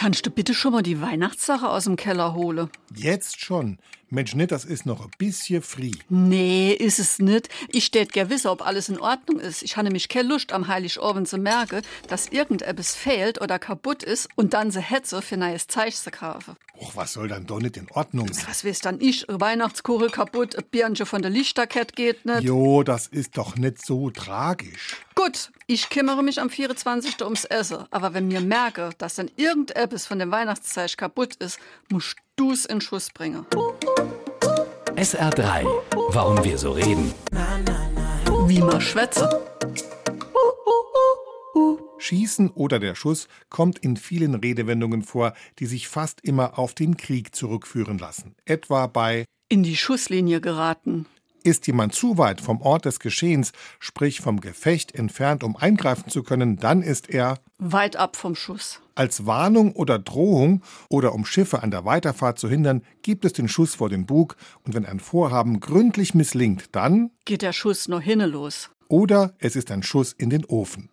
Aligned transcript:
Kannst 0.00 0.24
du 0.24 0.30
bitte 0.30 0.54
schon 0.54 0.72
mal 0.72 0.82
die 0.82 1.02
Weihnachtssache 1.02 1.68
aus 1.68 1.84
dem 1.84 1.96
Keller 1.96 2.32
holen? 2.32 2.70
Jetzt 2.96 3.38
schon. 3.38 3.78
Mensch, 4.08 4.34
nicht, 4.34 4.50
das 4.50 4.64
ist 4.64 4.86
noch 4.86 5.02
ein 5.04 5.10
bisschen 5.18 5.60
früh. 5.60 5.90
Nee, 6.08 6.72
ist 6.72 6.98
es 6.98 7.18
nicht. 7.18 7.50
Ich 7.68 7.84
steht 7.84 8.14
gewiss, 8.14 8.46
ob 8.46 8.66
alles 8.66 8.88
in 8.88 8.98
Ordnung 8.98 9.38
ist. 9.38 9.62
Ich 9.62 9.76
habe 9.76 9.84
nämlich 9.84 10.08
keine 10.08 10.30
Lust, 10.30 10.52
am 10.52 10.68
Heiligabend 10.68 11.28
zu 11.28 11.36
merken, 11.36 11.82
dass 12.08 12.28
irgendetwas 12.28 12.96
fehlt 12.96 13.42
oder 13.42 13.58
kaputt 13.58 14.02
ist 14.02 14.30
und 14.36 14.54
dann 14.54 14.70
se 14.70 14.80
hetze 14.80 15.20
für 15.20 15.36
neues 15.36 15.66
Zeug 15.66 15.94
zu 15.94 16.10
kaufen. 16.10 16.56
Och, 16.80 16.96
was 16.96 17.12
soll 17.12 17.28
dann 17.28 17.46
doch 17.46 17.60
nicht 17.60 17.76
in 17.76 17.86
Ordnung 17.90 18.32
sein? 18.32 18.46
Was 18.48 18.64
weiß 18.64 18.80
dann 18.80 19.02
ich? 19.02 19.28
Eine 19.28 19.38
Weihnachtskuchel 19.38 20.08
kaputt, 20.08 20.56
ein 20.56 20.64
Birnchen 20.70 21.04
von 21.04 21.20
der 21.20 21.30
Lichterkette 21.30 21.94
geht 21.94 22.24
nicht. 22.24 22.40
Jo, 22.40 22.82
das 22.82 23.06
ist 23.06 23.36
doch 23.36 23.56
nicht 23.56 23.84
so 23.84 24.10
tragisch. 24.10 24.96
Gut, 25.22 25.50
ich 25.66 25.90
kümmere 25.90 26.22
mich 26.22 26.40
am 26.40 26.48
24. 26.48 27.22
ums 27.24 27.44
Essen. 27.44 27.84
Aber 27.90 28.14
wenn 28.14 28.28
mir 28.28 28.40
merke, 28.40 28.88
dass 28.96 29.16
dann 29.16 29.30
irgendetwas 29.36 30.06
von 30.06 30.18
dem 30.18 30.30
Weihnachtszeug 30.30 30.96
kaputt 30.96 31.34
ist, 31.34 31.58
musst 31.90 32.16
du's 32.36 32.64
in 32.64 32.80
Schuss 32.80 33.10
bringen. 33.10 33.44
SR3. 34.96 35.66
Warum 36.08 36.42
wir 36.42 36.56
so 36.56 36.72
reden. 36.72 37.12
Wie 38.46 38.60
man 38.60 38.80
schwätze. 38.80 39.28
Schießen 41.98 42.52
oder 42.52 42.78
der 42.78 42.94
Schuss 42.94 43.28
kommt 43.50 43.78
in 43.80 43.98
vielen 43.98 44.34
Redewendungen 44.34 45.02
vor, 45.02 45.34
die 45.58 45.66
sich 45.66 45.88
fast 45.88 46.22
immer 46.22 46.58
auf 46.58 46.72
den 46.72 46.96
Krieg 46.96 47.34
zurückführen 47.34 47.98
lassen. 47.98 48.36
Etwa 48.46 48.86
bei 48.86 49.26
In 49.50 49.64
die 49.64 49.76
Schusslinie 49.76 50.40
geraten. 50.40 51.04
Ist 51.42 51.66
jemand 51.66 51.94
zu 51.94 52.18
weit 52.18 52.40
vom 52.40 52.60
Ort 52.60 52.84
des 52.84 53.00
Geschehens, 53.00 53.52
sprich 53.78 54.20
vom 54.20 54.40
Gefecht 54.40 54.94
entfernt, 54.94 55.42
um 55.42 55.56
eingreifen 55.56 56.08
zu 56.10 56.22
können, 56.22 56.56
dann 56.56 56.82
ist 56.82 57.08
er 57.10 57.38
Weit 57.58 57.96
ab 57.96 58.16
vom 58.16 58.34
Schuss. 58.34 58.80
als 58.94 59.26
Warnung 59.26 59.72
oder 59.72 59.98
Drohung 59.98 60.62
oder 60.88 61.14
um 61.14 61.24
Schiffe 61.24 61.62
an 61.62 61.70
der 61.70 61.84
Weiterfahrt 61.84 62.38
zu 62.38 62.48
hindern, 62.48 62.82
gibt 63.02 63.24
es 63.24 63.32
den 63.32 63.48
Schuss 63.48 63.74
vor 63.74 63.88
den 63.88 64.06
Bug 64.06 64.36
und 64.64 64.74
wenn 64.74 64.86
ein 64.86 65.00
Vorhaben 65.00 65.60
gründlich 65.60 66.14
misslingt, 66.14 66.64
dann 66.72 67.10
Geht 67.24 67.42
der 67.42 67.52
Schuss 67.52 67.88
noch 67.88 68.00
hinne 68.00 68.26
los. 68.26 68.70
oder 68.88 69.34
es 69.38 69.56
ist 69.56 69.70
ein 69.70 69.82
Schuss 69.82 70.12
in 70.12 70.30
den 70.30 70.44
Ofen. 70.44 70.90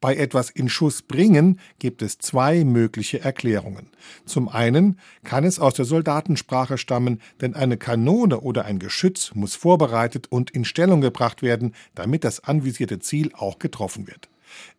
Bei 0.00 0.16
etwas 0.16 0.50
in 0.50 0.68
Schuss 0.68 1.02
bringen 1.02 1.60
gibt 1.78 2.02
es 2.02 2.18
zwei 2.18 2.64
mögliche 2.64 3.20
Erklärungen. 3.20 3.90
Zum 4.24 4.48
einen 4.48 4.98
kann 5.24 5.44
es 5.44 5.58
aus 5.58 5.74
der 5.74 5.84
Soldatensprache 5.84 6.78
stammen, 6.78 7.20
denn 7.40 7.54
eine 7.54 7.76
Kanone 7.76 8.40
oder 8.40 8.64
ein 8.64 8.78
Geschütz 8.78 9.32
muss 9.34 9.54
vorbereitet 9.54 10.26
und 10.30 10.50
in 10.50 10.64
Stellung 10.64 11.00
gebracht 11.00 11.42
werden, 11.42 11.74
damit 11.94 12.24
das 12.24 12.40
anvisierte 12.40 12.98
Ziel 12.98 13.32
auch 13.34 13.58
getroffen 13.58 14.06
wird. 14.06 14.28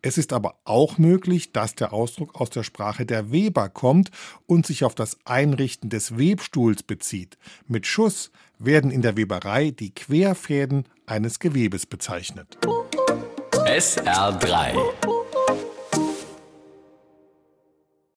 Es 0.02 0.18
ist 0.18 0.32
aber 0.32 0.56
auch 0.64 0.98
möglich, 0.98 1.52
dass 1.52 1.74
der 1.74 1.92
Ausdruck 1.92 2.40
aus 2.40 2.50
der 2.50 2.62
Sprache 2.62 3.06
der 3.06 3.30
Weber 3.30 3.68
kommt 3.68 4.10
und 4.46 4.66
sich 4.66 4.84
auf 4.84 4.94
das 4.94 5.18
Einrichten 5.24 5.90
des 5.90 6.18
Webstuhls 6.18 6.82
bezieht. 6.82 7.38
Mit 7.66 7.86
Schuss 7.86 8.30
werden 8.58 8.90
in 8.90 9.02
der 9.02 9.16
Weberei 9.16 9.70
die 9.70 9.94
Querfäden 9.94 10.84
eines 11.06 11.38
Gewebes 11.38 11.86
bezeichnet. 11.86 12.58
SR3. 13.68 15.17